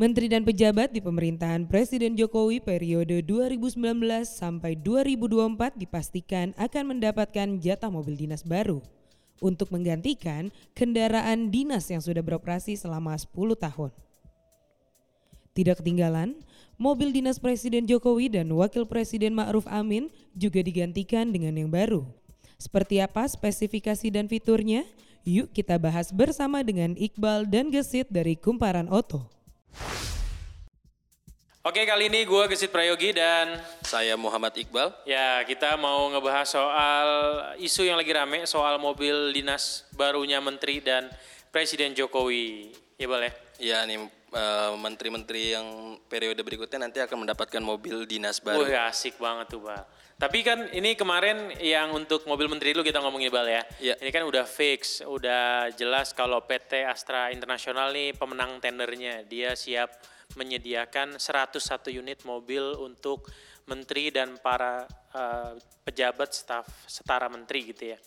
Menteri 0.00 0.24
dan 0.24 0.40
pejabat 0.40 0.88
di 0.88 1.04
pemerintahan 1.04 1.68
Presiden 1.68 2.16
Jokowi 2.16 2.64
periode 2.64 3.20
2019 3.28 3.76
sampai 4.24 4.72
2024 4.80 5.76
dipastikan 5.76 6.56
akan 6.56 6.96
mendapatkan 6.96 7.60
jatah 7.60 7.92
mobil 7.92 8.16
dinas 8.16 8.40
baru 8.40 8.80
untuk 9.44 9.68
menggantikan 9.68 10.48
kendaraan 10.72 11.52
dinas 11.52 11.92
yang 11.92 12.00
sudah 12.00 12.24
beroperasi 12.24 12.72
selama 12.72 13.12
10 13.12 13.36
tahun. 13.52 13.92
Tidak 15.52 15.84
ketinggalan, 15.84 16.40
mobil 16.80 17.12
dinas 17.12 17.36
Presiden 17.36 17.84
Jokowi 17.84 18.32
dan 18.32 18.48
Wakil 18.48 18.88
Presiden 18.88 19.36
Ma'ruf 19.36 19.68
Amin 19.68 20.08
juga 20.32 20.64
digantikan 20.64 21.28
dengan 21.28 21.52
yang 21.52 21.68
baru. 21.68 22.08
Seperti 22.56 23.04
apa 23.04 23.28
spesifikasi 23.28 24.08
dan 24.08 24.24
fiturnya? 24.24 24.88
Yuk 25.28 25.52
kita 25.52 25.76
bahas 25.76 26.08
bersama 26.16 26.64
dengan 26.64 26.96
Iqbal 26.96 27.44
dan 27.44 27.68
Gesit 27.68 28.08
dari 28.08 28.40
Kumparan 28.40 28.88
Oto. 28.88 29.41
Oke 31.62 31.86
kali 31.86 32.10
ini 32.10 32.26
gue 32.26 32.42
Gesit 32.50 32.74
Prayogi 32.74 33.14
dan 33.14 33.54
Saya 33.86 34.18
Muhammad 34.18 34.50
Iqbal. 34.50 34.90
ya 35.06 35.46
kita 35.46 35.78
mau 35.78 36.10
ngebahas 36.10 36.50
soal 36.50 37.08
isu 37.62 37.86
yang 37.86 37.94
lagi 37.94 38.10
rame 38.10 38.42
soal 38.50 38.82
mobil 38.82 39.30
dinas 39.30 39.86
barunya 39.94 40.42
Menteri 40.42 40.82
dan 40.82 41.06
Presiden 41.54 41.94
Jokowi. 41.94 42.74
Ya 42.98 43.06
boleh. 43.06 43.30
Ya 43.62 43.78
nih 43.86 44.10
eh, 44.32 44.72
menteri-menteri 44.76 45.54
yang 45.54 45.96
periode 46.08 46.40
berikutnya 46.42 46.88
nanti 46.88 46.98
akan 47.04 47.28
mendapatkan 47.28 47.62
mobil 47.62 48.08
dinas 48.08 48.40
baru. 48.40 48.64
Wah 48.64 48.88
asik 48.88 49.20
banget 49.20 49.52
tuh 49.52 49.62
Bal. 49.64 49.84
Tapi 50.16 50.38
kan 50.46 50.70
ini 50.70 50.94
kemarin 50.94 51.50
yang 51.58 51.90
untuk 51.92 52.24
mobil 52.30 52.46
menteri 52.46 52.72
dulu 52.72 52.84
kita 52.86 53.00
ngomongin 53.04 53.28
Bal 53.28 53.48
ya. 53.48 53.62
Iya. 53.78 53.94
Ini 54.00 54.10
kan 54.10 54.24
udah 54.26 54.44
fix, 54.48 55.04
udah 55.04 55.70
jelas 55.76 56.16
kalau 56.16 56.42
PT 56.44 56.84
Astra 56.86 57.30
Internasional 57.30 57.92
nih 57.92 58.16
pemenang 58.16 58.58
tendernya. 58.58 59.22
Dia 59.26 59.52
siap 59.52 59.90
menyediakan 60.34 61.20
101 61.20 61.92
unit 61.92 62.24
mobil 62.24 62.62
untuk 62.80 63.28
menteri 63.68 64.10
dan 64.10 64.40
para 64.40 64.86
eh, 65.14 65.52
pejabat 65.84 66.30
staf 66.34 66.66
setara 66.88 67.28
menteri 67.30 67.74
gitu 67.74 67.94
ya. 67.94 67.98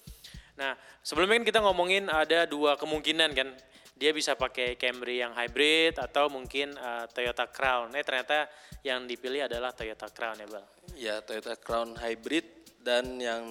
Nah, 0.56 0.76
sebelumnya 1.04 1.44
kan 1.44 1.48
kita 1.48 1.60
ngomongin 1.64 2.08
ada 2.08 2.48
dua 2.48 2.80
kemungkinan 2.80 3.32
kan. 3.36 3.50
Dia 3.96 4.12
bisa 4.12 4.36
pakai 4.36 4.76
Camry 4.76 5.24
yang 5.24 5.32
hybrid 5.32 5.96
atau 5.96 6.28
mungkin 6.28 6.76
eh, 6.76 7.06
Toyota 7.16 7.48
Crown. 7.48 7.96
Eh 7.96 8.04
ternyata 8.04 8.52
yang 8.84 9.08
dipilih 9.08 9.48
adalah 9.48 9.72
Toyota 9.72 10.12
Crown 10.12 10.36
ya, 10.36 10.48
Bal. 10.52 10.66
Ya 11.00 11.16
Toyota 11.24 11.56
Crown 11.56 11.96
Hybrid 11.96 12.44
dan 12.84 13.18
yang 13.18 13.44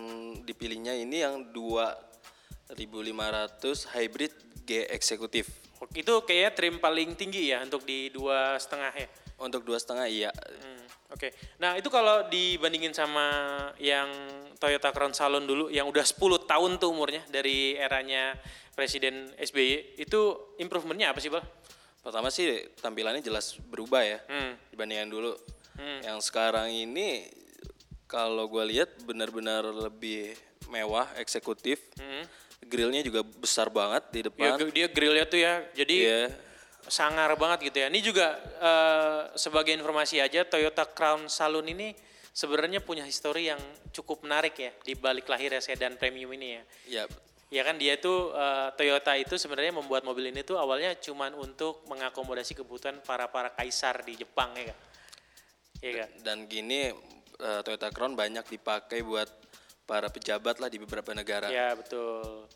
dipilihnya 0.45 0.95
ini 0.95 1.25
yang 1.25 1.49
2500 1.51 2.77
Hybrid 3.97 4.33
G 4.63 4.85
eksekutif. 4.93 5.49
Itu 5.93 6.25
kayaknya 6.25 6.51
trim 6.55 6.77
paling 6.81 7.17
tinggi 7.19 7.53
ya 7.53 7.61
untuk 7.65 7.83
di 7.83 8.09
dua 8.15 8.57
setengah 8.61 8.93
ya. 8.95 9.09
Untuk 9.41 9.67
dua 9.67 9.77
setengah 9.81 10.07
iya. 10.07 10.31
Hmm, 10.31 10.84
Oke, 11.15 11.31
nah 11.57 11.79
itu 11.79 11.87
kalau 11.89 12.27
dibandingin 12.27 12.91
sama 12.91 13.23
yang 13.79 14.11
Toyota 14.59 14.91
Crown 14.91 15.15
Salon 15.15 15.47
dulu 15.47 15.71
yang 15.71 15.87
udah 15.87 16.03
10 16.03 16.19
tahun 16.43 16.77
tuh 16.77 16.91
umurnya 16.91 17.23
dari 17.29 17.79
eranya 17.79 18.35
Presiden 18.75 19.31
SBY, 19.37 19.95
itu 19.97 20.21
improvementnya 20.59 21.15
apa 21.15 21.23
sih 21.23 21.31
Bal? 21.31 21.39
Pertama 22.03 22.29
sih 22.29 22.51
tampilannya 22.77 23.23
jelas 23.23 23.55
berubah 23.61 24.03
ya 24.03 24.19
Hmm. 24.27 24.59
dibandingkan 24.69 25.07
dulu. 25.07 25.33
Hmm. 25.75 26.01
Yang 26.03 26.19
sekarang 26.27 26.69
ini 26.69 27.31
kalau 28.05 28.45
gue 28.45 28.65
lihat 28.69 28.91
benar-benar 29.01 29.63
lebih 29.65 30.35
mewah, 30.67 31.07
eksekutif. 31.15 31.79
Hmm. 31.95 32.27
Grillnya 32.61 33.01
juga 33.01 33.23
besar 33.23 33.69
banget 33.69 34.03
di 34.11 34.19
Ya, 34.19 34.25
depan. 34.27 34.49
ge- 34.59 34.75
dia 34.75 34.87
grillnya 34.89 35.25
tuh 35.25 35.39
ya, 35.39 35.63
jadi 35.71 35.95
Iya. 35.95 36.21
Sangar 36.89 37.33
banget 37.37 37.73
gitu 37.73 37.85
ya. 37.85 37.89
Ini 37.89 38.01
juga 38.05 38.39
eh, 38.61 39.21
sebagai 39.39 39.73
informasi 39.75 40.21
aja, 40.21 40.45
Toyota 40.45 40.85
Crown 40.89 41.29
Saloon 41.29 41.69
ini 41.71 41.93
sebenarnya 42.35 42.83
punya 42.83 43.07
histori 43.07 43.47
yang 43.49 43.61
cukup 43.95 44.27
menarik 44.27 44.59
ya 44.59 44.73
di 44.83 44.99
balik 44.99 45.31
lahirnya 45.31 45.63
sedan 45.63 45.97
premium 46.01 46.33
ini 46.35 46.49
ya. 46.59 46.63
Ya, 46.85 47.05
Ya 47.55 47.63
kan 47.63 47.79
dia 47.79 47.95
tuh 48.03 48.35
eh, 48.35 48.69
Toyota 48.75 49.15
itu 49.15 49.39
sebenarnya 49.39 49.71
membuat 49.71 50.03
mobil 50.03 50.35
ini 50.35 50.43
tuh 50.43 50.59
awalnya 50.59 50.97
cuman 50.99 51.39
untuk 51.39 51.87
mengakomodasi 51.87 52.59
kebutuhan 52.59 52.99
para 53.07 53.31
para 53.31 53.55
kaisar 53.55 54.03
di 54.03 54.19
Jepang 54.19 54.51
ya 54.59 54.75
kan. 54.75 54.79
Iya 55.85 55.93
kan? 56.03 56.09
dan 56.25 56.39
gini 56.51 56.91
eh, 57.39 57.61
Toyota 57.63 57.95
Crown 57.95 58.19
banyak 58.19 58.43
dipakai 58.49 59.07
buat 59.07 59.31
para 59.87 60.11
pejabat 60.11 60.59
lah 60.59 60.67
di 60.67 60.83
beberapa 60.83 61.15
negara. 61.15 61.47
Ya 61.53 61.77
betul. 61.79 62.49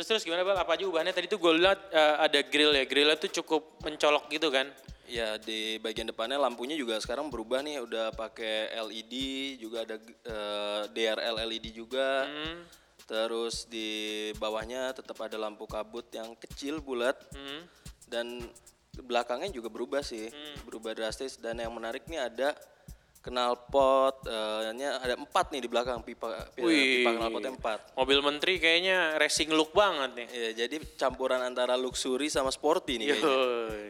Terus 0.00 0.16
terus 0.16 0.24
gimana 0.24 0.48
bal? 0.48 0.56
Apa 0.56 0.80
aja 0.80 0.88
ubahnya? 0.88 1.12
Tadi 1.12 1.28
tuh 1.28 1.36
gue 1.36 1.60
lihat 1.60 1.76
eh, 1.92 2.16
ada 2.24 2.40
grill 2.40 2.72
ya. 2.72 2.88
Grillnya 2.88 3.20
tuh 3.20 3.28
cukup 3.36 3.84
mencolok 3.84 4.32
gitu 4.32 4.48
kan. 4.48 4.64
Ya 5.04 5.36
di 5.36 5.76
bagian 5.76 6.08
depannya 6.08 6.40
lampunya 6.40 6.72
juga 6.72 6.96
sekarang 7.04 7.28
berubah 7.28 7.60
nih, 7.60 7.84
udah 7.84 8.08
pakai 8.16 8.80
LED, 8.80 9.12
juga 9.60 9.84
ada 9.84 10.00
eh, 10.00 10.82
DRL 10.88 11.36
LED 11.44 11.76
juga. 11.76 12.24
Hmm. 12.24 12.64
Terus 13.04 13.68
di 13.68 14.32
bawahnya 14.40 14.96
tetap 14.96 15.20
ada 15.20 15.36
lampu 15.36 15.68
kabut 15.68 16.08
yang 16.16 16.32
kecil 16.40 16.80
bulat 16.80 17.20
Hmm. 17.36 17.68
dan 18.08 18.40
belakangnya 19.04 19.52
juga 19.52 19.68
berubah 19.68 20.00
sih, 20.00 20.32
berubah 20.64 20.96
drastis. 20.96 21.36
Dan 21.36 21.60
yang 21.60 21.76
menarik 21.76 22.08
nih 22.08 22.24
ada 22.24 22.56
knalpot, 23.20 24.24
eh, 24.24 24.72
nya 24.72 24.96
ada 24.96 25.14
empat 25.20 25.52
nih 25.52 25.60
di 25.60 25.68
belakang 25.68 26.00
pipa 26.00 26.48
pipa, 26.56 26.64
Wih. 26.64 27.04
pipa 27.04 27.10
knalpotnya 27.20 27.52
empat. 27.52 27.78
Mobil 27.92 28.18
menteri 28.24 28.56
kayaknya 28.56 29.20
racing 29.20 29.52
look 29.52 29.76
banget 29.76 30.16
nih. 30.16 30.28
Ya, 30.32 30.50
jadi 30.64 30.80
campuran 30.96 31.44
antara 31.44 31.76
luxury 31.76 32.32
sama 32.32 32.48
sporty 32.48 32.96
nih 32.96 33.06
kayaknya. 33.12 33.28
Yoi. 33.28 33.88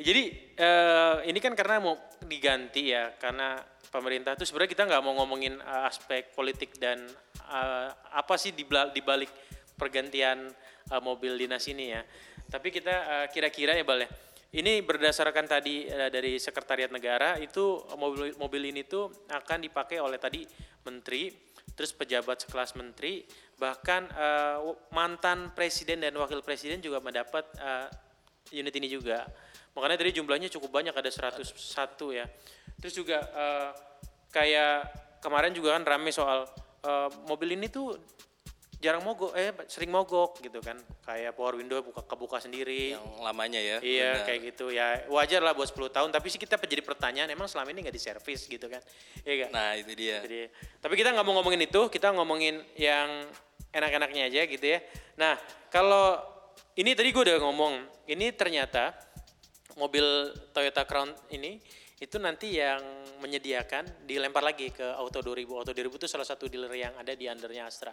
Jadi 0.00 0.22
eh, 0.58 1.16
ini 1.30 1.38
kan 1.38 1.54
karena 1.54 1.78
mau 1.78 1.94
diganti 2.24 2.90
ya 2.90 3.14
karena 3.20 3.60
pemerintah 3.90 4.32
tuh 4.34 4.48
sebenarnya 4.48 4.72
kita 4.72 4.84
nggak 4.88 5.02
mau 5.06 5.14
ngomongin 5.22 5.60
eh, 5.60 5.82
aspek 5.86 6.34
politik 6.34 6.80
dan 6.82 6.98
eh, 7.46 7.88
apa 8.10 8.34
sih 8.40 8.50
di 8.56 8.66
balik 8.66 9.30
pergantian 9.78 10.50
eh, 10.90 11.02
mobil 11.04 11.38
dinas 11.38 11.62
ini 11.70 11.94
ya. 11.94 12.02
Tapi 12.50 12.74
kita 12.74 12.90
eh, 12.90 13.26
kira-kira 13.30 13.78
ya 13.78 13.86
Bal 13.86 14.02
ya. 14.02 14.10
Ini 14.50 14.82
berdasarkan 14.82 15.46
tadi 15.46 15.86
eh, 15.86 16.10
dari 16.10 16.34
Sekretariat 16.42 16.90
Negara 16.90 17.38
itu 17.38 17.86
mobil 17.94 18.34
mobil 18.34 18.74
ini 18.74 18.82
tuh 18.82 19.06
akan 19.30 19.62
dipakai 19.62 20.02
oleh 20.02 20.18
tadi 20.18 20.42
menteri, 20.82 21.30
terus 21.78 21.94
pejabat 21.94 22.42
sekelas 22.42 22.74
menteri, 22.74 23.22
bahkan 23.54 24.10
eh, 24.10 24.58
mantan 24.90 25.54
presiden 25.54 26.02
dan 26.02 26.18
wakil 26.18 26.42
presiden 26.42 26.82
juga 26.82 26.98
mendapat 26.98 27.46
eh, 27.62 27.88
unit 28.58 28.74
ini 28.74 28.90
juga. 28.90 29.22
Makanya 29.78 30.02
tadi 30.02 30.18
jumlahnya 30.18 30.50
cukup 30.50 30.82
banyak 30.82 30.94
ada 30.98 31.10
101 31.14 31.46
ya. 32.10 32.26
Terus 32.82 32.94
juga 32.98 33.22
eh, 33.22 33.70
kayak 34.34 34.76
kemarin 35.22 35.54
juga 35.54 35.78
kan 35.78 35.86
rame 35.86 36.10
soal 36.10 36.42
eh, 36.82 37.08
mobil 37.30 37.54
ini 37.54 37.70
tuh 37.70 37.94
jarang 38.80 39.04
mogok 39.04 39.36
eh 39.36 39.52
sering 39.68 39.92
mogok 39.92 40.40
gitu 40.40 40.58
kan. 40.58 40.80
Kayak 41.04 41.36
power 41.36 41.60
window 41.60 41.84
buka 41.84 42.00
kebuka 42.02 42.40
sendiri. 42.40 42.96
Yang 42.96 43.06
lamanya 43.20 43.60
ya. 43.60 43.76
Iya 43.78 44.10
benar. 44.16 44.26
kayak 44.26 44.40
gitu 44.52 44.66
ya 44.72 44.86
wajar 45.12 45.40
lah 45.44 45.52
buat 45.52 45.68
10 45.68 45.92
tahun 45.92 46.08
tapi 46.08 46.26
sih 46.32 46.40
kita 46.40 46.56
jadi 46.56 46.80
pertanyaan 46.80 47.28
emang 47.28 47.44
selama 47.46 47.70
ini 47.70 47.84
nggak 47.84 47.92
diservis 47.94 48.48
gitu 48.48 48.66
kan 48.66 48.80
iya 49.22 49.46
kan 49.46 49.50
Nah 49.52 49.70
itu 49.76 49.92
dia. 49.92 50.18
jadi 50.24 50.48
tapi 50.80 50.94
kita 50.96 51.12
nggak 51.12 51.26
mau 51.26 51.36
ngomongin 51.38 51.60
itu 51.60 51.80
kita 51.92 52.08
ngomongin 52.16 52.56
yang 52.78 53.28
enak-enaknya 53.70 54.22
aja 54.32 54.40
gitu 54.48 54.64
ya 54.64 54.78
nah 55.14 55.36
kalau 55.68 56.16
ini 56.74 56.96
tadi 56.96 57.12
gue 57.12 57.22
udah 57.22 57.38
ngomong 57.42 57.74
ini 58.08 58.32
ternyata 58.32 58.94
mobil 59.76 60.02
Toyota 60.50 60.82
Crown 60.88 61.12
ini 61.30 61.60
itu 62.00 62.16
nanti 62.16 62.56
yang 62.56 62.80
menyediakan 63.20 64.08
dilempar 64.08 64.40
lagi 64.40 64.72
ke 64.72 64.96
Auto 64.96 65.20
2000 65.20 65.44
Auto 65.52 65.72
2000 65.76 66.00
itu 66.00 66.06
salah 66.08 66.24
satu 66.24 66.48
dealer 66.48 66.72
yang 66.72 66.96
ada 66.96 67.12
di 67.12 67.28
undernya 67.28 67.68
Astra 67.68 67.92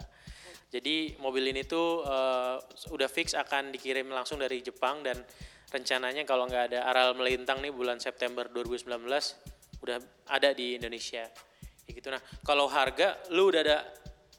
jadi 0.68 1.16
mobil 1.24 1.48
ini 1.48 1.64
tuh 1.64 2.04
eh, 2.04 2.56
udah 2.92 3.08
fix 3.08 3.32
akan 3.32 3.72
dikirim 3.72 4.08
langsung 4.12 4.36
dari 4.36 4.60
Jepang 4.60 5.00
dan 5.00 5.16
rencananya 5.68 6.24
kalau 6.28 6.48
nggak 6.48 6.72
ada 6.72 6.88
aral 6.88 7.16
melintang 7.16 7.60
nih 7.60 7.72
bulan 7.72 8.00
September 8.00 8.48
2019 8.48 8.88
udah 9.84 9.98
ada 10.28 10.48
di 10.52 10.76
Indonesia. 10.76 11.24
Ya 11.88 11.90
gitu 11.92 12.08
nah. 12.12 12.20
Kalau 12.44 12.68
harga 12.68 13.16
lu 13.32 13.48
udah 13.48 13.60
ada 13.64 13.78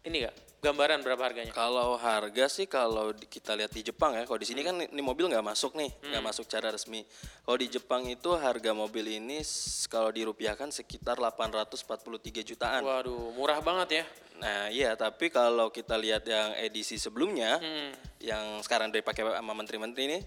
ini 0.05 0.25
nggak 0.25 0.48
gambaran 0.59 0.99
berapa 1.01 1.23
harganya? 1.23 1.51
Kalau 1.51 1.95
harga 1.95 2.45
sih 2.47 2.67
kalau 2.67 3.11
kita 3.15 3.55
lihat 3.55 3.71
di 3.71 3.81
Jepang 3.81 4.15
ya, 4.15 4.27
kalau 4.27 4.39
di 4.39 4.47
sini 4.47 4.61
kan 4.61 4.75
ini 4.75 5.01
mobil 5.01 5.27
nggak 5.27 5.43
masuk 5.43 5.75
nih, 5.75 5.87
nggak 6.03 6.23
masuk 6.23 6.43
secara 6.45 6.69
resmi. 6.69 7.03
Kalau 7.43 7.57
di 7.57 7.67
Jepang 7.67 8.03
itu 8.05 8.29
harga 8.35 8.71
mobil 8.71 9.19
ini 9.19 9.39
kalau 9.87 10.11
dirupiahkan 10.11 10.69
sekitar 10.69 11.17
843 11.17 12.43
jutaan. 12.43 12.83
Waduh, 12.83 13.31
murah 13.33 13.59
banget 13.59 14.03
ya. 14.03 14.05
Nah 14.39 14.71
iya, 14.71 14.95
tapi 14.95 15.27
kalau 15.27 15.67
kita 15.67 15.99
lihat 15.99 16.23
yang 16.23 16.55
edisi 16.55 16.95
sebelumnya, 16.95 17.59
Hmm. 17.59 17.91
yang 18.23 18.45
sekarang 18.63 18.87
dipakai 18.87 19.23
sama 19.27 19.51
menteri-menteri 19.51 20.03
ini, 20.07 20.19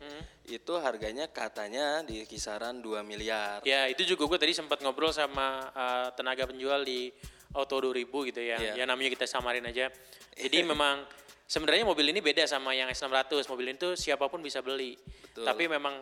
itu 0.48 0.72
harganya 0.76 1.28
katanya 1.28 2.04
di 2.04 2.24
kisaran 2.24 2.80
2 2.80 3.00
miliar. 3.00 3.64
Ya 3.64 3.88
itu 3.88 4.04
juga 4.04 4.28
gue 4.28 4.38
tadi 4.38 4.52
sempat 4.52 4.84
ngobrol 4.84 5.12
sama 5.12 5.72
uh, 5.72 6.08
tenaga 6.12 6.44
penjual 6.44 6.84
di 6.84 7.08
Auto 7.52 7.76
2000 7.78 8.28
gitu 8.28 8.40
ya. 8.40 8.56
Ya 8.56 8.72
Iya. 8.76 8.84
namanya 8.84 9.12
kita 9.12 9.24
samarin 9.24 9.64
aja. 9.64 9.88
Jadi 10.36 10.64
memang 10.64 11.04
sebenarnya 11.44 11.84
mobil 11.84 12.08
ini 12.08 12.24
beda 12.24 12.48
sama 12.48 12.72
yang 12.72 12.88
S600. 12.88 13.46
Mobil 13.52 13.72
ini 13.72 13.78
tuh 13.78 13.92
siapa 13.94 14.28
pun 14.32 14.40
bisa 14.40 14.64
beli. 14.64 14.96
Betul. 14.96 15.44
Tapi 15.44 15.64
memang 15.68 15.94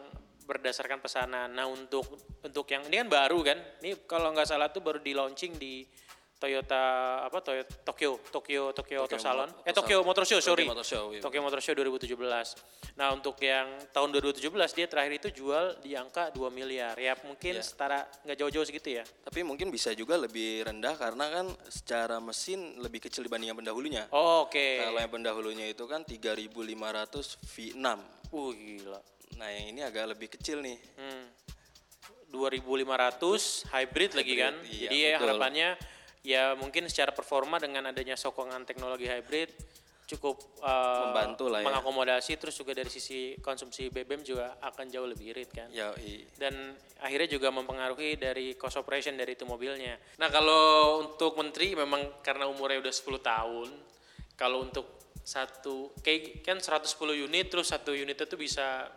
berdasarkan 0.50 0.98
pesanan. 0.98 1.50
Nah 1.54 1.70
untuk 1.70 2.06
untuk 2.42 2.66
yang 2.70 2.82
ini 2.90 3.06
kan 3.06 3.08
baru 3.10 3.38
kan, 3.46 3.58
ini 3.82 3.94
kalau 4.06 4.34
nggak 4.34 4.50
salah 4.50 4.70
tuh 4.74 4.82
baru 4.82 4.98
di 4.98 5.14
launching 5.14 5.54
di 5.54 5.86
Toyota 6.40 6.82
apa 7.20 7.44
Toyota 7.44 7.68
Tokyo 7.84 8.16
Tokyo 8.32 8.72
Tokyo 8.72 9.04
Auto 9.04 9.20
Salon 9.20 9.52
eh 9.60 9.76
Tokyo 9.76 10.00
Motor 10.00 10.24
Show 10.24 10.40
Tokyo 10.40 10.48
sorry 10.48 10.64
Motor 10.64 10.86
Show, 10.88 11.04
iya. 11.12 11.20
Tokyo 11.20 11.40
Motor 11.44 11.60
Show 11.60 11.76
2017 11.76 12.96
nah 12.96 13.12
untuk 13.12 13.36
yang 13.38 13.68
tahun 13.92 14.08
2017 14.08 14.48
dia 14.72 14.86
terakhir 14.88 15.12
itu 15.20 15.28
jual 15.36 15.76
di 15.84 15.92
angka 15.92 16.32
2 16.32 16.40
miliar 16.48 16.96
ya 16.96 17.12
mungkin 17.22 17.60
Iya. 17.60 17.62
setara 17.62 18.08
nggak 18.24 18.36
jauh-jauh 18.40 18.64
segitu 18.64 18.88
ya 18.96 19.04
Tapi 19.04 19.44
mungkin 19.44 19.68
bisa 19.68 19.92
juga 19.92 20.16
lebih 20.16 20.64
rendah 20.64 20.96
karena 20.96 21.28
kan 21.28 21.46
secara 21.68 22.16
mesin 22.18 22.80
lebih 22.80 23.04
kecil 23.04 23.20
dibanding 23.20 23.52
yang 23.52 23.60
pendahulunya. 23.60 24.08
oh, 24.08 24.48
oke 24.48 24.80
Kalau 24.80 24.96
yang 24.96 25.12
pendahulunya 25.12 25.68
itu 25.68 25.84
kan 25.84 26.00
3500 26.02 26.56
V6. 27.36 27.84
uh 28.32 28.50
gila 28.50 29.00
Nah, 29.30 29.46
yang 29.46 29.72
ini 29.72 29.80
agak 29.80 30.04
lebih 30.10 30.28
kecil 30.28 30.60
nih. 30.60 30.76
Hmm. 30.96 31.24
2500 32.30 33.66
hybrid 33.66 34.10
lagi 34.14 34.34
kan. 34.36 34.54
iya, 34.62 34.86
Jadi 34.86 34.98
betul. 35.02 35.20
harapannya 35.26 35.68
ya 36.20 36.52
mungkin 36.54 36.84
secara 36.86 37.10
performa 37.10 37.56
dengan 37.56 37.88
adanya 37.88 38.12
sokongan 38.14 38.64
teknologi 38.64 39.08
hybrid 39.08 39.48
cukup 40.04 40.42
uh, 40.58 41.14
Membantu 41.14 41.46
lah 41.46 41.62
ya. 41.62 41.70
mengakomodasi 41.70 42.34
terus 42.34 42.58
juga 42.58 42.74
dari 42.74 42.90
sisi 42.90 43.38
konsumsi 43.38 43.94
BBM 43.94 44.26
juga 44.26 44.58
akan 44.58 44.90
jauh 44.90 45.06
lebih 45.06 45.30
irit 45.30 45.54
kan. 45.54 45.70
Ya, 45.70 45.94
i- 46.02 46.26
Dan 46.34 46.74
akhirnya 46.98 47.30
juga 47.30 47.54
mempengaruhi 47.54 48.18
dari 48.18 48.58
cost 48.58 48.74
operation 48.74 49.14
dari 49.14 49.38
itu 49.38 49.46
mobilnya. 49.46 49.94
Nah 50.18 50.26
kalau 50.26 50.98
untuk 51.06 51.38
menteri 51.38 51.78
memang 51.78 52.18
karena 52.26 52.50
umurnya 52.50 52.82
udah 52.82 52.90
10 52.90 53.22
tahun, 53.22 53.68
kalau 54.34 54.66
untuk 54.66 54.98
satu 55.22 55.94
kayak 56.02 56.42
kan 56.42 56.58
110 56.58 56.90
unit 57.14 57.46
terus 57.46 57.70
satu 57.70 57.94
unit 57.94 58.18
itu 58.18 58.34
bisa 58.34 58.90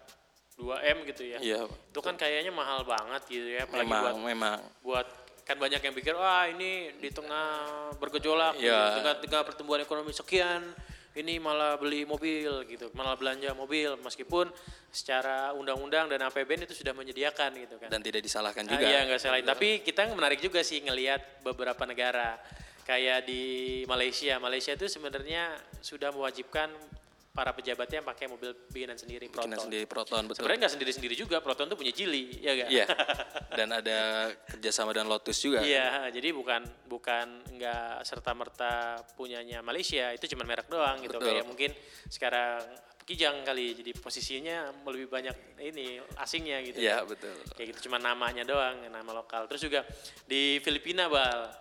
2M 0.58 1.06
gitu 1.06 1.30
ya. 1.30 1.38
Iya. 1.38 1.70
Itu 1.70 2.02
kan 2.02 2.18
kayaknya 2.18 2.50
mahal 2.50 2.90
banget 2.90 3.22
gitu 3.30 3.54
ya, 3.54 3.70
apalagi 3.70 3.86
memang 3.86 4.02
buat 4.02 4.18
memang 4.18 4.58
buat 4.82 5.08
kan 5.44 5.56
banyak 5.56 5.80
yang 5.80 5.92
pikir 5.92 6.14
wah 6.14 6.48
ini 6.48 6.96
di 6.98 7.10
tengah 7.10 7.48
bergejolak, 7.96 8.56
Iya. 8.58 8.80
di 8.80 8.92
tengah-tengah 8.98 9.44
pertumbuhan 9.44 9.80
ekonomi 9.80 10.10
sekian, 10.10 10.72
ini 11.14 11.38
malah 11.38 11.76
beli 11.76 12.04
mobil 12.04 12.64
gitu, 12.66 12.90
malah 12.92 13.14
belanja 13.14 13.52
mobil 13.54 13.94
meskipun 14.00 14.48
secara 14.90 15.52
undang-undang 15.52 16.08
dan 16.08 16.24
APBN 16.24 16.64
itu 16.64 16.74
sudah 16.74 16.92
menyediakan 16.92 17.54
gitu 17.60 17.76
kan. 17.78 17.92
dan 17.92 18.00
tidak 18.00 18.22
disalahkan 18.22 18.64
Ah, 18.66 18.72
juga. 18.72 18.86
iya 18.86 19.00
nggak 19.04 19.20
salahin. 19.20 19.44
Tapi 19.44 19.84
kita 19.84 20.08
menarik 20.10 20.40
juga 20.40 20.64
sih 20.64 20.80
ngelihat 20.80 21.44
beberapa 21.44 21.84
negara 21.84 22.40
kayak 22.84 23.28
di 23.28 23.44
Malaysia. 23.84 24.40
Malaysia 24.40 24.72
itu 24.72 24.88
sebenarnya 24.88 25.54
sudah 25.80 26.10
mewajibkan 26.10 26.72
para 27.34 27.50
pejabatnya 27.50 28.06
pakai 28.06 28.30
mobil 28.30 28.54
bikinan 28.70 28.94
sendiri 28.94 29.26
Bikinan 29.26 29.58
Proton. 29.58 29.66
sendiri 29.66 29.86
Proton 29.90 30.22
betul. 30.30 30.38
Sebenarnya 30.38 30.60
nggak 30.64 30.74
sendiri-sendiri 30.78 31.16
juga. 31.18 31.42
Proton 31.42 31.66
tuh 31.66 31.74
punya 31.74 31.90
Jili, 31.90 32.30
ya 32.38 32.54
gak? 32.54 32.70
Iya. 32.70 32.86
Dan 33.58 33.70
ada 33.74 34.00
kerjasama 34.54 34.94
dengan 34.94 35.10
Lotus 35.10 35.42
juga. 35.42 35.66
Iya, 35.66 36.14
jadi 36.14 36.30
bukan 36.30 36.62
bukan 36.86 37.42
nggak 37.58 38.06
serta 38.06 38.38
merta 38.38 39.02
punyanya 39.18 39.66
Malaysia, 39.66 40.14
itu 40.14 40.30
cuma 40.30 40.46
merek 40.46 40.70
doang 40.70 41.02
gitu. 41.02 41.18
Betul. 41.18 41.28
Kayak 41.34 41.46
mungkin 41.50 41.72
sekarang 42.08 42.62
Kijang 43.04 43.44
kali, 43.44 43.76
jadi 43.76 43.92
posisinya 44.00 44.72
lebih 44.88 45.12
banyak 45.12 45.60
ini 45.60 46.00
asingnya 46.24 46.64
gitu. 46.64 46.80
Iya, 46.80 47.04
betul. 47.04 47.36
Kayak 47.52 47.76
gitu 47.76 47.92
cuma 47.92 48.00
namanya 48.00 48.48
doang, 48.48 48.80
nama 48.88 49.12
lokal. 49.12 49.44
Terus 49.52 49.68
juga 49.68 49.84
di 50.24 50.64
Filipina 50.64 51.12
bal, 51.12 51.52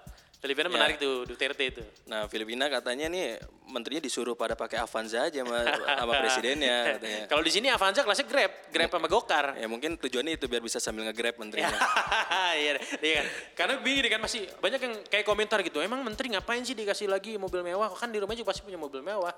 Filipina 0.43 0.67
Ya. 0.67 0.75
menarik 0.75 0.99
tuh 0.99 1.23
Duterte 1.23 1.63
itu. 1.71 1.83
Nah, 2.11 2.27
Filipina 2.27 2.67
katanya 2.67 3.07
nih 3.07 3.39
menterinya 3.71 4.03
disuruh 4.03 4.35
pada 4.35 4.59
pakai 4.59 4.83
Avanza 4.83 5.31
aja 5.31 5.47
sama, 5.47 5.63
sama 5.71 6.13
presidennya 6.19 6.99
katanya. 6.99 7.23
Kalau 7.31 7.43
di 7.47 7.53
sini 7.55 7.71
Avanza 7.71 8.03
kelasnya 8.03 8.27
Grab, 8.27 8.51
Grab 8.75 8.91
sama 8.91 9.07
Gokar. 9.07 9.55
Ya 9.55 9.71
mungkin 9.71 9.95
tujuannya 9.95 10.35
itu 10.35 10.51
biar 10.51 10.59
bisa 10.59 10.83
sambil 10.83 11.07
nge-grab 11.07 11.39
menterinya. 11.39 11.71
Iya, 12.53 12.77
iya 13.01 13.15
kan. 13.23 13.27
Karena 13.57 13.75
bingung 13.81 14.13
kan 14.13 14.21
masih 14.29 14.45
banyak 14.61 14.81
yang 14.83 14.95
kayak 15.09 15.25
komentar 15.25 15.63
gitu. 15.65 15.81
Emang 15.81 16.05
menteri 16.05 16.29
ngapain 16.37 16.61
sih 16.67 16.77
dikasih 16.77 17.09
lagi 17.09 17.41
mobil 17.41 17.65
mewah? 17.65 17.89
Kan 17.97 18.13
di 18.13 18.21
rumah 18.21 18.37
juga 18.37 18.53
pasti 18.53 18.61
punya 18.67 18.77
mobil 18.77 19.01
mewah. 19.01 19.33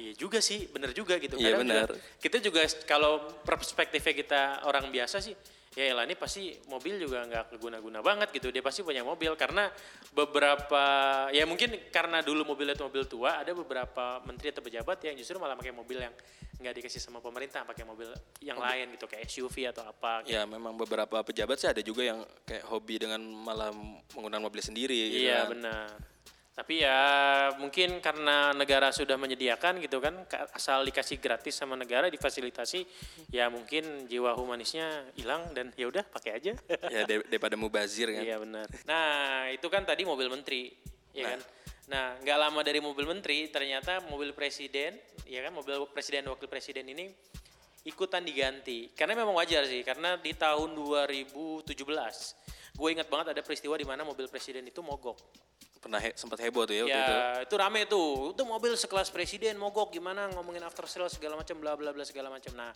Iya 0.00 0.18
juga 0.18 0.42
sih, 0.42 0.66
bener 0.66 0.90
juga 0.90 1.14
gitu. 1.20 1.38
Iya, 1.38 1.60
benar. 1.62 1.94
kita 2.18 2.42
juga 2.42 2.66
kalau 2.88 3.22
perspektifnya 3.46 4.14
kita 4.18 4.40
orang 4.66 4.90
biasa 4.90 5.22
sih, 5.22 5.36
ya 5.76 5.92
elah 5.92 6.08
ini 6.08 6.16
pasti 6.16 6.56
mobil 6.72 6.96
juga 6.96 7.20
nggak 7.28 7.52
keguna-guna 7.52 8.00
banget 8.00 8.32
gitu. 8.32 8.48
Dia 8.48 8.64
pasti 8.64 8.80
punya 8.80 9.04
mobil 9.04 9.36
karena 9.36 9.68
beberapa 10.16 10.82
ya 11.30 11.44
mungkin 11.44 11.92
karena 11.92 12.24
dulu 12.24 12.48
mobilnya 12.48 12.72
itu 12.72 12.88
mobil 12.88 13.04
tua, 13.04 13.44
ada 13.44 13.52
beberapa 13.52 14.24
menteri 14.24 14.56
atau 14.56 14.64
pejabat 14.64 15.04
yang 15.04 15.14
justru 15.20 15.36
malah 15.36 15.52
pakai 15.52 15.76
mobil 15.76 16.00
yang 16.00 16.16
nggak 16.56 16.74
dikasih 16.80 17.04
sama 17.04 17.20
pemerintah, 17.20 17.68
pakai 17.68 17.84
mobil 17.84 18.08
yang 18.40 18.56
lain 18.56 18.96
gitu 18.96 19.04
kayak 19.04 19.28
SUV 19.28 19.68
atau 19.68 19.84
apa. 19.84 20.24
ya, 20.24 20.48
memang 20.48 20.72
beberapa 20.72 21.20
pejabat 21.20 21.60
sih 21.60 21.68
ada 21.68 21.84
juga 21.84 22.08
yang 22.08 22.24
kayak 22.48 22.64
hobi 22.72 22.96
dengan 22.96 23.20
malah 23.20 23.68
menggunakan 24.16 24.40
mobil 24.40 24.64
sendiri 24.64 24.96
gitu 25.12 25.28
Iya 25.28 25.44
kan. 25.44 25.52
benar. 25.52 26.15
Tapi 26.56 26.80
ya 26.80 27.00
mungkin 27.60 28.00
karena 28.00 28.56
negara 28.56 28.88
sudah 28.88 29.20
menyediakan 29.20 29.76
gitu 29.76 30.00
kan, 30.00 30.24
ka- 30.24 30.48
asal 30.56 30.88
dikasih 30.88 31.20
gratis 31.20 31.52
sama 31.52 31.76
negara 31.76 32.08
difasilitasi, 32.08 32.80
ya 33.28 33.52
mungkin 33.52 34.08
jiwa 34.08 34.32
humanisnya 34.32 35.04
hilang 35.20 35.52
dan 35.52 35.68
ya 35.76 35.84
udah 35.84 36.00
pakai 36.08 36.32
aja. 36.40 36.56
Ya 36.88 37.04
dar- 37.04 37.28
daripada 37.28 37.60
mubazir 37.60 38.08
kan. 38.08 38.24
Iya 38.24 38.40
benar. 38.40 38.64
Nah 38.88 39.52
itu 39.52 39.68
kan 39.68 39.84
tadi 39.84 40.08
mobil 40.08 40.32
menteri, 40.32 40.72
ya 41.12 41.36
kan. 41.36 41.40
Nah 41.92 42.16
nggak 42.24 42.38
lama 42.40 42.60
dari 42.64 42.80
mobil 42.80 43.04
menteri 43.04 43.52
ternyata 43.52 44.00
mobil 44.08 44.32
presiden, 44.32 44.96
ya 45.28 45.44
kan 45.44 45.52
mobil 45.52 45.84
presiden 45.92 46.24
wakil 46.32 46.48
presiden 46.48 46.88
ini 46.88 47.12
ikutan 47.84 48.24
diganti. 48.24 48.96
Karena 48.96 49.12
memang 49.12 49.36
wajar 49.36 49.68
sih, 49.68 49.84
karena 49.84 50.16
di 50.16 50.32
tahun 50.32 50.72
2017 50.72 51.68
gue 52.76 52.88
ingat 52.92 53.08
banget 53.12 53.26
ada 53.36 53.40
peristiwa 53.44 53.76
di 53.76 53.84
mana 53.84 54.08
mobil 54.08 54.24
presiden 54.32 54.64
itu 54.64 54.80
mogok. 54.80 55.20
Pernah 55.86 56.02
he- 56.02 56.18
sempat 56.18 56.42
heboh 56.42 56.66
tuh 56.66 56.74
ya 56.74 56.82
waktu 56.82 56.92
Ya 56.92 57.06
itu. 57.06 57.16
itu 57.46 57.54
rame 57.54 57.80
tuh, 57.86 58.34
itu 58.34 58.42
mobil 58.42 58.74
sekelas 58.74 59.08
presiden 59.08 59.54
mogok 59.54 59.94
gimana 59.94 60.26
ngomongin 60.34 60.66
after 60.66 60.82
sale 60.84 61.06
segala 61.06 61.38
macam 61.38 61.54
bla 61.56 61.78
bla 61.78 61.94
bla 61.94 62.02
segala 62.02 62.26
macam. 62.26 62.50
Nah 62.52 62.74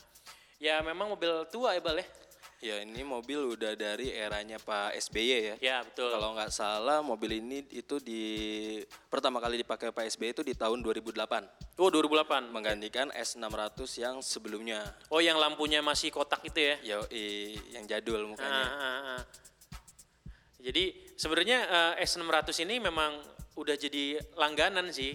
ya 0.56 0.78
memang 0.80 1.10
mobil 1.10 1.42
tua 1.50 1.74
ya 1.74 1.82
Bal 1.82 1.98
ya. 1.98 2.06
Ya 2.60 2.76
ini 2.78 3.00
mobil 3.00 3.56
udah 3.56 3.72
dari 3.72 4.12
eranya 4.12 4.60
Pak 4.60 4.92
SBY 4.94 5.26
ya. 5.32 5.54
Ya 5.58 5.76
betul. 5.80 6.06
Kalau 6.06 6.36
nggak 6.36 6.52
salah 6.52 7.00
mobil 7.00 7.40
ini 7.40 7.64
itu 7.72 7.96
di 7.98 8.20
pertama 9.08 9.40
kali 9.40 9.58
dipakai 9.58 9.90
Pak 9.90 10.04
SBY 10.06 10.30
itu 10.30 10.42
di 10.44 10.52
tahun 10.52 10.78
2008 10.78 11.80
Oh 11.80 11.88
2008. 11.88 12.52
menggantikan 12.52 13.08
S600 13.10 13.80
yang 13.96 14.20
sebelumnya. 14.20 14.84
Oh 15.08 15.18
yang 15.18 15.40
lampunya 15.40 15.80
masih 15.80 16.12
kotak 16.12 16.44
itu 16.44 16.60
ya. 16.60 16.76
Ya 16.84 16.96
yang 17.72 17.88
jadul 17.88 18.28
mukanya. 18.28 18.52
Ah, 18.60 18.76
ah, 18.76 19.00
ah. 19.16 19.22
Jadi 20.60 21.09
sebenarnya 21.20 21.58
eh, 21.98 22.08
S600 22.08 22.64
ini 22.64 22.80
memang 22.80 23.20
udah 23.60 23.76
jadi 23.76 24.16
langganan 24.40 24.88
sih 24.88 25.12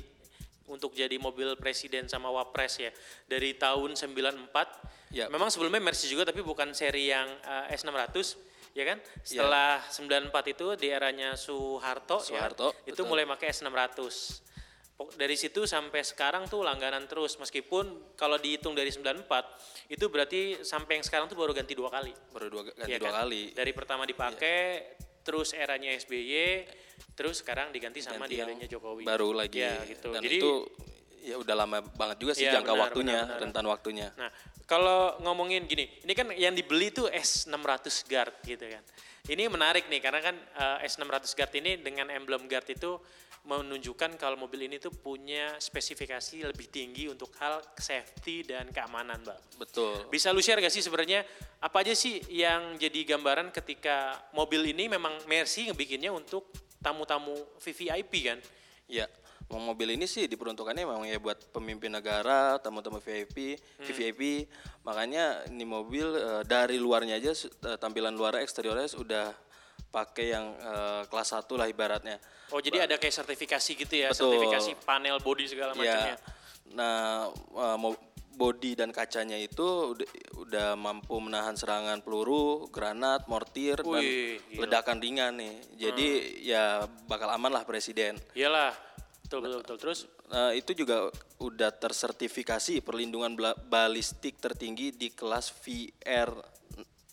untuk 0.70 0.94
jadi 0.94 1.18
mobil 1.18 1.58
presiden 1.58 2.06
sama 2.06 2.30
wapres 2.30 2.78
ya 2.78 2.94
dari 3.26 3.58
tahun 3.58 3.98
94. 3.98 5.14
Ya. 5.14 5.26
Memang 5.30 5.50
sebelumnya 5.50 5.82
Mercy 5.82 6.10
juga 6.10 6.26
tapi 6.26 6.46
bukan 6.46 6.74
seri 6.78 7.10
yang 7.10 7.26
eh, 7.42 7.74
S600 7.74 8.14
ya 8.78 8.84
kan. 8.86 8.98
Setelah 9.26 9.82
94 9.90 10.30
itu 10.54 10.68
di 10.78 10.88
eranya 10.94 11.34
Soeharto, 11.34 12.22
ya, 12.22 12.38
Soeharto, 12.38 12.68
itu 12.86 12.94
betul. 12.94 13.10
mulai 13.10 13.26
pakai 13.26 13.50
S600. 13.50 14.46
Pok- 14.96 15.12
Dari 15.20 15.36
situ 15.36 15.68
sampai 15.68 16.08
sekarang 16.08 16.48
tuh 16.48 16.64
langganan 16.64 17.04
terus 17.04 17.36
meskipun 17.36 18.16
kalau 18.16 18.40
dihitung 18.40 18.72
dari 18.72 18.88
94 18.88 19.28
itu 19.92 20.06
berarti 20.08 20.64
sampai 20.64 21.00
yang 21.00 21.06
sekarang 21.06 21.28
tuh 21.28 21.36
baru 21.36 21.52
ganti 21.52 21.76
dua 21.76 21.92
kali. 21.92 22.16
Baru 22.32 22.48
dua 22.48 22.64
ganti 22.72 22.88
Iya 22.90 23.00
dua 23.00 23.12
kan? 23.12 23.28
kali. 23.28 23.52
Dari 23.52 23.72
pertama 23.76 24.08
dipakai, 24.08 24.60
terus 25.26 25.58
eranya 25.58 25.90
SBY, 25.98 26.70
terus 27.18 27.42
sekarang 27.42 27.74
diganti 27.74 28.06
sama 28.06 28.30
di 28.30 28.38
eranya 28.38 28.70
Jokowi. 28.70 29.04
Baru 29.04 29.34
lagi. 29.34 29.66
Ya, 29.66 29.82
gitu. 29.90 30.14
Dan 30.14 30.22
Jadi, 30.22 30.38
itu 30.38 30.52
ya 31.26 31.36
udah 31.42 31.56
lama 31.58 31.82
banget 31.98 32.18
juga 32.22 32.34
sih 32.38 32.46
Iya, 32.46 32.62
jangka 32.62 32.74
benar, 32.78 32.84
waktunya, 32.86 33.14
benar, 33.18 33.26
benar. 33.28 33.42
rentan 33.42 33.66
waktunya. 33.66 34.08
nah 34.14 34.30
kalau 34.66 35.14
ngomongin 35.22 35.66
gini, 35.70 35.86
ini 36.02 36.14
kan 36.18 36.30
yang 36.34 36.54
dibeli 36.58 36.90
tuh 36.90 37.06
S600 37.10 37.86
Guard 38.10 38.34
gitu 38.46 38.66
kan. 38.66 38.82
Ini 39.26 39.46
menarik 39.50 39.90
nih 39.90 40.02
karena 40.02 40.22
kan 40.22 40.34
eh, 40.38 40.86
S600 40.90 41.38
Guard 41.38 41.54
ini 41.58 41.82
dengan 41.82 42.10
emblem 42.10 42.46
Guard 42.50 42.66
itu 42.70 42.98
menunjukkan 43.46 44.18
kalau 44.18 44.42
mobil 44.42 44.66
ini 44.66 44.82
tuh 44.82 44.90
punya 44.90 45.54
spesifikasi 45.62 46.50
lebih 46.50 46.66
tinggi 46.74 47.06
untuk 47.06 47.30
hal 47.38 47.62
safety 47.78 48.42
dan 48.42 48.74
keamanan, 48.74 49.22
Mbak. 49.22 49.40
Betul. 49.62 49.94
Bisa 50.10 50.34
lu 50.34 50.42
share 50.42 50.58
gak 50.58 50.74
sih 50.74 50.82
sebenarnya 50.82 51.22
apa 51.62 51.86
aja 51.86 51.94
sih 51.94 52.26
yang 52.34 52.74
jadi 52.82 53.06
gambaran 53.06 53.54
ketika 53.54 54.18
mobil 54.34 54.66
ini 54.66 54.90
memang 54.90 55.14
Mercy 55.30 55.70
ngebikinnya 55.70 56.10
untuk 56.10 56.50
tamu-tamu 56.82 57.38
VVIP 57.62 58.14
kan? 58.34 58.42
Ya, 58.90 59.06
mau 59.46 59.62
mobil 59.64 59.94
ini 59.94 60.06
sih 60.06 60.26
diperuntukannya 60.26 60.84
memang 60.84 61.06
ya 61.06 61.18
buat 61.18 61.38
pemimpin 61.50 61.90
negara, 61.90 62.58
tamu-tamu 62.58 62.98
VIP, 62.98 63.56
Hmm. 63.78 63.86
VVIP. 63.86 64.22
Makanya 64.84 65.46
ini 65.48 65.64
mobil 65.64 66.06
eh, 66.12 66.42
dari 66.44 66.76
luarnya 66.76 67.16
aja 67.16 67.32
eh, 67.32 67.78
tampilan 67.78 68.12
luarnya 68.12 68.42
eksteriornya 68.42 68.88
sudah 68.88 69.30
pakai 69.88 70.26
yang 70.30 70.46
eh, 70.52 71.02
kelas 71.06 71.30
1 71.36 71.46
lah 71.54 71.68
ibaratnya. 71.68 72.18
Oh 72.50 72.60
jadi 72.60 72.84
ada 72.84 72.98
kayak 72.98 73.14
sertifikasi 73.16 73.72
gitu 73.78 73.96
ya, 73.96 74.10
Betul. 74.10 74.34
sertifikasi 74.34 74.72
panel 74.82 75.18
body 75.20 75.46
segala 75.46 75.72
macamnya. 75.72 76.14
Ya. 76.14 76.18
Nah, 76.74 77.30
eh, 77.32 77.78
mo- 77.78 78.02
body 78.36 78.76
dan 78.76 78.92
kacanya 78.92 79.40
itu 79.40 79.64
udah, 79.96 80.08
udah 80.36 80.68
mampu 80.76 81.16
menahan 81.18 81.56
serangan 81.56 82.04
peluru, 82.04 82.68
granat, 82.68 83.24
mortir 83.26 83.80
dan 83.80 83.96
Wih, 83.96 84.44
gila. 84.52 84.68
ledakan 84.68 85.00
ringan 85.00 85.40
nih. 85.40 85.56
Jadi 85.80 86.08
ya 86.44 86.84
bakal 87.08 87.32
aman 87.32 87.48
lah 87.50 87.64
presiden. 87.64 88.20
Iyalah, 88.36 88.76
betul 89.26 89.40
betul 89.42 89.60
betul. 89.66 89.78
Terus 89.82 90.00
Nah, 90.26 90.58
itu 90.58 90.74
juga 90.74 91.14
udah 91.38 91.70
tersertifikasi 91.70 92.82
perlindungan 92.82 93.38
balistik 93.70 94.42
tertinggi 94.42 94.90
di 94.90 95.14
kelas 95.14 95.54
VR 95.62 96.34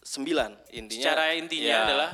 9. 0.01 0.73
Intinya 0.73 1.13
secara 1.13 1.37
intinya 1.37 1.69
ya, 1.69 1.85
adalah 1.85 2.11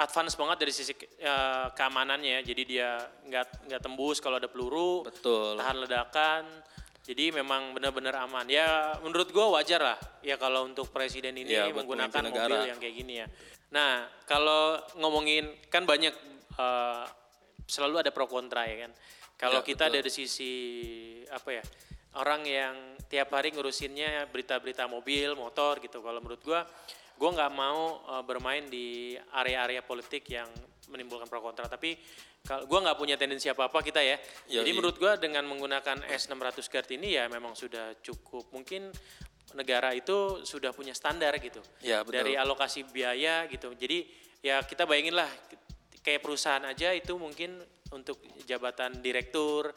advance 0.00 0.34
banget 0.40 0.56
dari 0.64 0.72
sisi 0.72 0.96
eh, 0.96 1.66
keamanannya. 1.76 2.40
Jadi 2.40 2.62
dia 2.64 2.96
nggak 3.28 3.68
nggak 3.68 3.80
tembus 3.84 4.24
kalau 4.24 4.40
ada 4.40 4.48
peluru, 4.48 5.04
Betul. 5.04 5.60
tahan 5.60 5.76
ledakan. 5.84 6.44
Jadi 7.04 7.32
memang 7.32 7.72
benar-benar 7.76 8.24
aman. 8.24 8.48
Ya 8.48 8.96
menurut 9.04 9.28
gua 9.32 9.60
wajar 9.60 9.80
lah 9.80 9.98
ya 10.24 10.40
kalau 10.40 10.64
untuk 10.68 10.92
presiden 10.92 11.36
ini 11.36 11.56
Ya, 11.56 11.68
menggunakan 11.72 12.24
mobil 12.28 12.72
yang 12.72 12.80
kayak 12.80 12.94
gini 12.96 13.14
ya. 13.20 13.26
Nah 13.72 14.08
kalau 14.24 14.80
ngomongin 14.96 15.44
kan 15.68 15.84
banyak 15.84 16.16
eh, 16.56 17.04
selalu 17.68 18.00
ada 18.00 18.10
pro 18.16 18.24
kontra 18.24 18.64
ya 18.64 18.88
kan. 18.88 18.92
Kalau 19.38 19.62
Ya, 19.62 19.66
kita 19.66 19.86
betul. 19.86 19.94
dari 20.02 20.10
sisi 20.10 20.52
apa 21.30 21.50
ya 21.54 21.62
orang 22.18 22.42
yang 22.42 22.74
tiap 23.06 23.30
hari 23.30 23.54
ngurusinnya 23.54 24.26
berita-berita 24.28 24.90
mobil, 24.90 25.38
motor 25.38 25.78
gitu. 25.78 26.02
Kalau 26.02 26.18
menurut 26.18 26.42
gua, 26.42 26.66
gua 27.14 27.30
nggak 27.32 27.52
mau 27.54 28.02
eh, 28.18 28.22
bermain 28.26 28.66
di 28.66 29.14
area-area 29.14 29.80
politik 29.86 30.26
yang 30.28 30.50
menimbulkan 30.90 31.30
pro 31.30 31.38
kontra. 31.38 31.70
Tapi 31.70 31.94
kalau 32.42 32.66
gua 32.66 32.90
nggak 32.90 32.98
punya 32.98 33.14
tendensi 33.14 33.46
apa-apa 33.46 33.78
kita 33.80 34.02
ya. 34.02 34.18
Jadi 34.50 34.68
Yoi. 34.68 34.76
menurut 34.76 34.98
gua 34.98 35.14
dengan 35.14 35.46
menggunakan 35.46 36.02
S600 36.10 36.66
GARD 36.66 36.98
ini 36.98 37.14
ya 37.14 37.30
memang 37.30 37.54
sudah 37.54 37.94
cukup. 38.02 38.50
Mungkin 38.50 38.90
negara 39.56 39.94
itu 39.96 40.42
sudah 40.44 40.74
punya 40.74 40.92
standar 40.92 41.32
gitu. 41.40 41.62
Ya, 41.80 42.02
betul. 42.02 42.20
Dari 42.20 42.32
alokasi 42.36 42.84
biaya 42.84 43.46
gitu. 43.48 43.72
Jadi 43.72 44.04
ya 44.42 44.60
kita 44.66 44.84
bayangin 44.84 45.14
lah 45.16 45.30
kayak 46.02 46.20
perusahaan 46.22 46.64
aja 46.64 46.94
itu 46.94 47.14
mungkin 47.16 47.58
untuk 47.92 48.20
jabatan 48.44 49.00
direktur 49.00 49.72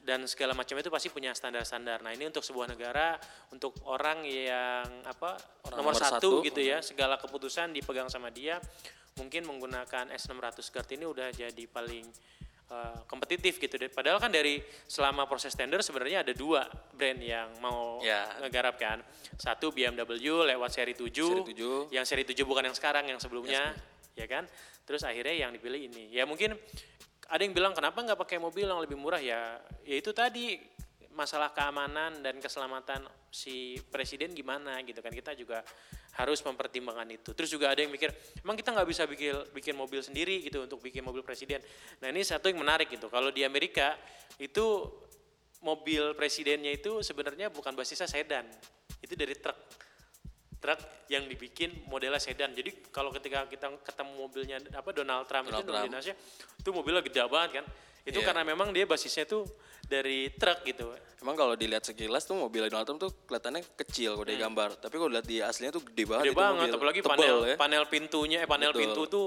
dan 0.00 0.24
segala 0.24 0.56
macam 0.56 0.80
itu 0.80 0.88
pasti 0.88 1.12
punya 1.12 1.30
standar-standar. 1.36 2.00
Nah 2.00 2.10
ini 2.16 2.24
untuk 2.26 2.40
sebuah 2.40 2.72
negara, 2.72 3.20
untuk 3.52 3.76
orang 3.84 4.24
yang 4.24 4.88
apa 5.04 5.36
nomor, 5.70 5.92
nomor 5.92 5.94
satu, 5.94 6.40
satu. 6.40 6.46
gitu 6.48 6.60
ya, 6.64 6.80
segala 6.80 7.20
keputusan 7.20 7.70
dipegang 7.76 8.08
sama 8.08 8.32
dia, 8.32 8.56
mungkin 9.20 9.44
menggunakan 9.44 10.08
S600 10.16 10.56
GARD 10.72 10.90
ini 10.96 11.04
udah 11.04 11.28
jadi 11.30 11.64
paling 11.68 12.08
eh, 12.70 12.98
kompetitif 13.06 13.60
gitu. 13.60 13.76
Padahal 13.92 14.16
kan 14.18 14.32
dari 14.32 14.58
selama 14.88 15.28
proses 15.28 15.52
tender 15.52 15.84
sebenarnya 15.84 16.24
ada 16.24 16.32
dua 16.32 16.64
brand 16.96 17.20
yang 17.20 17.52
mau 17.60 18.00
Ya. 18.00 18.24
ngegarap 18.40 18.80
kan. 18.80 19.04
Satu 19.36 19.68
BMW 19.70 20.16
lewat 20.48 20.70
seri 20.72 20.96
7, 20.96 21.12
Seri 21.12 21.44
7. 21.54 21.92
yang 21.92 22.08
seri 22.08 22.24
7 22.24 22.40
bukan 22.48 22.72
yang 22.72 22.74
sekarang, 22.74 23.04
yang 23.10 23.20
sebelumnya, 23.20 23.76
ya 23.76 23.99
kan? 24.26 24.44
Terus 24.86 25.02
akhirnya 25.06 25.46
yang 25.46 25.50
dipilih 25.54 25.90
ini. 25.90 26.10
Ya 26.10 26.26
mungkin 26.26 26.56
ada 27.30 27.42
yang 27.46 27.54
bilang 27.54 27.72
kenapa 27.72 28.02
nggak 28.02 28.18
pakai 28.18 28.42
mobil 28.42 28.66
yang 28.66 28.82
lebih 28.82 28.98
murah 28.98 29.22
ya? 29.22 29.58
Ya 29.86 29.96
itu 29.98 30.10
tadi 30.10 30.58
masalah 31.14 31.50
keamanan 31.50 32.22
dan 32.22 32.38
keselamatan 32.38 33.02
si 33.30 33.78
presiden 33.90 34.30
gimana 34.30 34.78
gitu 34.82 35.02
kan 35.02 35.10
kita 35.10 35.34
juga 35.34 35.62
harus 36.18 36.42
mempertimbangkan 36.42 37.06
itu. 37.14 37.30
Terus 37.34 37.50
juga 37.50 37.70
ada 37.70 37.82
yang 37.82 37.90
mikir, 37.90 38.10
emang 38.42 38.58
kita 38.58 38.74
nggak 38.74 38.88
bisa 38.88 39.06
bikin 39.06 39.34
bikin 39.54 39.74
mobil 39.78 40.02
sendiri 40.02 40.42
gitu 40.42 40.66
untuk 40.66 40.82
bikin 40.82 41.06
mobil 41.06 41.22
presiden. 41.22 41.62
Nah 42.02 42.10
ini 42.10 42.26
satu 42.26 42.50
yang 42.50 42.58
menarik 42.58 42.90
gitu. 42.90 43.06
Kalau 43.06 43.30
di 43.30 43.46
Amerika 43.46 43.94
itu 44.42 44.90
mobil 45.62 46.16
presidennya 46.16 46.72
itu 46.72 47.04
sebenarnya 47.04 47.52
bukan 47.52 47.76
basisnya 47.76 48.08
sedan, 48.08 48.48
itu 49.04 49.14
dari 49.14 49.36
truk 49.36 49.54
truk 50.60 50.78
yang 51.06 51.24
dibikin 51.24 51.72
modelnya 51.86 52.16
sedan. 52.16 52.52
Jadi 52.52 52.70
kalau 52.88 53.08
ketika 53.10 53.44
kita 53.44 53.72
ketemu 53.80 54.12
mobilnya 54.14 54.56
apa 54.72 54.90
Donald 54.90 55.24
Trump 55.24 55.48
Donald 55.48 55.64
itu 55.64 55.70
Trump. 55.70 55.86
Indonesia, 55.86 56.14
itu 56.54 56.70
mobilnya 56.70 57.00
gede 57.00 57.20
banget 57.26 57.50
kan. 57.54 57.66
Itu 58.00 58.18
Iya. 58.18 58.26
karena 58.26 58.42
memang 58.46 58.68
dia 58.70 58.84
basisnya 58.84 59.24
tuh 59.24 59.44
dari 59.82 60.32
truk 60.32 60.64
gitu. 60.64 60.88
Emang 61.18 61.34
kalau 61.34 61.52
dilihat 61.52 61.82
sekilas 61.82 62.22
tuh 62.22 62.32
mobil 62.34 62.64
Donald 62.66 62.84
Trump 62.84 62.96
tuh 62.98 63.12
kelihatannya 63.24 63.60
kecil 63.76 64.14
kalau 64.14 64.24
dari 64.24 64.38
gambar. 64.38 64.68
Tapi 64.78 64.94
kalau 64.94 65.10
lihat 65.10 65.26
di 65.26 65.36
aslinya 65.38 65.68
tuh 65.70 65.82
gede 65.82 66.04
banget 66.06 66.22
Hmm. 66.22 66.26
Gede 66.26 66.36
banget, 66.38 66.60
mobil. 66.62 66.76
apalagi 66.76 67.00
panel 67.02 67.36
ya. 67.42 67.56
panel 67.56 67.84
pintunya, 67.86 68.38
eh 68.38 68.48
panel 68.48 68.70
Betul. 68.70 68.80
pintu 68.82 69.02
tuh 69.06 69.26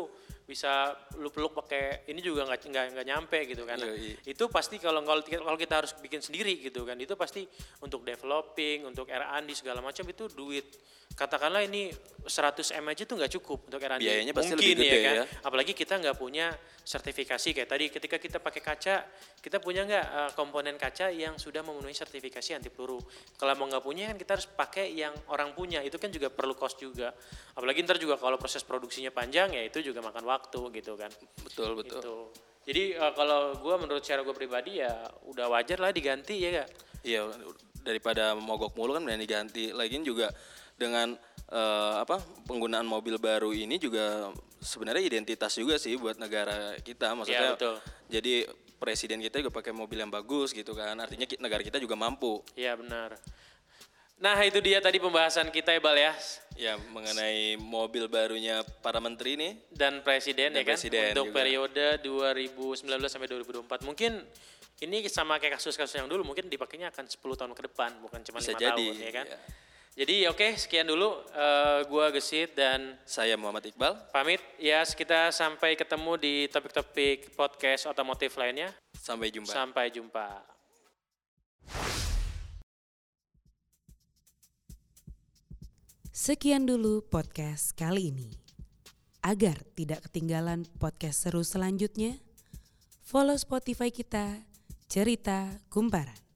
bisa 0.54 0.94
lu 1.18 1.34
peluk 1.34 1.58
pakai 1.58 2.06
ini 2.14 2.22
juga 2.22 2.46
nggak 2.46 2.70
nggak 2.70 2.86
nggak 2.94 3.08
nyampe 3.10 3.40
gitu 3.50 3.66
kan. 3.66 3.82
Nah, 3.82 3.90
Yoi. 3.90 4.22
itu 4.22 4.44
pasti 4.54 4.78
kalau 4.78 5.02
kalau 5.02 5.26
kalau 5.26 5.58
kita 5.58 5.82
harus 5.82 5.98
bikin 5.98 6.22
sendiri 6.22 6.62
gitu 6.62 6.86
kan, 6.86 6.94
itu 7.02 7.18
pasti 7.18 7.42
untuk 7.82 8.06
developing, 8.06 8.86
untuk 8.86 9.10
R&D 9.10 9.50
segala 9.58 9.82
macam 9.82 10.06
itu 10.06 10.30
duit. 10.30 10.70
Katakanlah 11.18 11.66
ini 11.66 11.90
100 12.26 12.78
M 12.78 12.86
aja 12.86 13.02
tuh 13.10 13.18
nggak 13.18 13.34
cukup 13.42 13.66
untuk 13.66 13.82
R&D. 13.82 14.06
Biayanya 14.06 14.34
pasti 14.38 14.54
Mungkin 14.54 14.62
lebih 14.62 14.78
gede 14.78 14.98
kan. 15.02 15.14
ya. 15.18 15.26
Apalagi 15.42 15.74
kita 15.74 15.94
nggak 15.98 16.18
punya 16.22 16.54
sertifikasi 16.84 17.56
kayak 17.56 17.70
tadi 17.72 17.88
ketika 17.88 18.20
kita 18.20 18.38
pakai 18.44 18.60
kaca, 18.60 19.08
kita 19.40 19.58
punya 19.64 19.88
nggak 19.88 20.06
eh, 20.06 20.32
komponen 20.36 20.76
kaca 20.76 21.08
yang 21.10 21.40
sudah 21.40 21.64
memenuhi 21.64 21.96
sertifikasi 21.96 22.60
anti 22.60 22.68
peluru. 22.68 23.00
Kalau 23.40 23.56
mau 23.56 23.72
nggak 23.72 23.84
punya 23.84 24.12
kan 24.12 24.20
kita 24.20 24.32
harus 24.36 24.48
pakai 24.52 24.92
yang 24.92 25.16
orang 25.32 25.56
punya. 25.56 25.80
Itu 25.80 25.96
kan 25.96 26.12
juga 26.12 26.28
perlu 26.28 26.54
cost 26.60 26.78
juga. 26.84 27.16
Apalagi 27.56 27.88
ntar 27.88 27.96
juga 27.98 28.20
kalau 28.20 28.36
proses 28.36 28.68
produksinya 28.68 29.16
panjang 29.16 29.56
ya 29.56 29.64
itu 29.64 29.80
juga 29.80 30.04
makan 30.04 30.28
waktu 30.28 30.60
gitu 30.76 31.00
kan. 31.00 31.10
Betul, 31.48 31.80
betul. 31.80 32.04
Gitu. 32.04 32.16
Jadi 32.68 32.84
eh, 33.00 33.14
kalau 33.16 33.56
gue 33.56 33.76
menurut 33.80 34.04
cara 34.04 34.20
gue 34.20 34.36
pribadi 34.36 34.84
ya 34.84 34.92
udah 35.28 35.48
wajar 35.48 35.80
lah 35.80 35.96
diganti 35.96 36.36
ya 36.44 36.64
gak? 36.64 36.70
Iya, 37.04 37.28
daripada 37.84 38.36
mogok 38.36 38.76
mulu 38.76 38.96
kan 38.96 39.04
mending 39.04 39.24
diganti. 39.24 39.72
Lagian 39.72 40.04
juga 40.04 40.32
dengan 40.76 41.16
eh, 41.48 41.96
apa 42.00 42.20
penggunaan 42.48 42.88
mobil 42.88 43.20
baru 43.20 43.52
ini 43.56 43.80
juga 43.80 44.32
sebenarnya 44.64 45.04
identitas 45.04 45.54
juga 45.54 45.76
sih 45.78 45.94
buat 45.96 46.16
negara 46.18 46.80
kita. 46.82 47.12
Maksudnya 47.14 47.54
Iya, 47.54 47.56
betul. 47.56 47.76
jadi 48.10 48.34
presiden 48.80 49.20
kita 49.20 49.40
juga 49.40 49.52
pakai 49.52 49.72
mobil 49.72 50.00
yang 50.00 50.10
bagus 50.10 50.52
gitu 50.52 50.74
kan. 50.74 50.96
Artinya 50.98 51.28
negara 51.40 51.62
kita 51.62 51.78
juga 51.78 51.94
mampu. 51.94 52.40
Iya 52.56 52.74
benar. 52.76 53.16
Nah 54.20 54.40
itu 54.40 54.64
dia 54.64 54.80
tadi 54.80 55.04
pembahasan 55.04 55.52
kita 55.52 55.76
ya 55.76 55.82
Bal 55.84 55.98
ya. 56.00 56.14
Ya 56.56 56.74
mengenai 56.80 57.60
mobil 57.60 58.08
barunya 58.08 58.64
para 58.80 59.04
menteri 59.04 59.36
nih. 59.36 59.52
dan 59.74 60.00
presiden 60.00 60.54
Dan 60.56 60.62
ya 60.62 60.64
kan 60.64 60.78
presiden 60.80 61.12
untuk 61.12 61.28
juga. 61.28 61.38
periode 61.44 61.86
2019 62.00 62.88
sampai 63.12 63.28
2024 63.28 63.84
mungkin 63.84 64.24
ini 64.80 64.98
sama 65.08 65.40
kayak 65.40 65.60
kasus-kasus 65.60 65.96
yang 65.96 66.08
dulu 66.08 66.24
mungkin 66.24 66.48
dipakainya 66.48 66.92
akan 66.92 67.08
10 67.08 67.20
tahun 67.36 67.52
ke 67.52 67.62
depan 67.72 67.92
bukan 68.00 68.20
cuma 68.24 68.40
Bisa 68.40 68.56
jadi, 68.56 68.76
tahun 68.76 69.00
ya 69.00 69.12
kan 69.12 69.26
ya. 69.28 69.40
Jadi 69.94 70.34
oke 70.34 70.58
sekian 70.58 70.90
dulu 70.90 71.22
eh, 71.34 71.86
gua 71.86 72.10
gesit 72.10 72.58
dan 72.58 72.98
Saya 73.06 73.38
Muhammad 73.38 73.70
Iqbal. 73.70 73.94
pamit 74.10 74.42
ya 74.58 74.82
kita 74.82 75.30
sampai 75.30 75.78
ketemu 75.78 76.18
di 76.18 76.34
topik-topik 76.50 77.38
podcast 77.38 77.86
otomotif 77.90 78.34
lainnya 78.38 78.74
Sampai 78.98 79.30
jumpa. 79.30 79.54
sampai 79.54 79.94
jumpa 79.94 80.42
Sekian 86.14 86.70
dulu 86.70 87.02
podcast 87.10 87.74
kali 87.74 88.14
ini. 88.14 88.30
Agar 89.26 89.66
tidak 89.74 90.06
ketinggalan 90.08 90.62
podcast 90.78 91.26
seru 91.26 91.42
selanjutnya, 91.42 92.22
follow 93.02 93.34
Spotify 93.34 93.90
kita, 93.90 94.46
Cerita 94.86 95.58
Kumparan. 95.74 96.33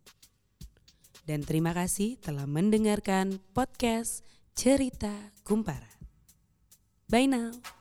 Dan 1.27 1.43
terima 1.43 1.75
kasih 1.75 2.15
telah 2.24 2.48
mendengarkan 2.48 3.43
podcast 3.51 4.24
Cerita 4.55 5.12
Kumparan. 5.43 6.00
Bye 7.12 7.27
now. 7.27 7.76